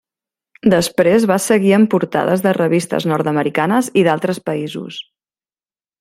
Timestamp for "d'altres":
4.11-4.41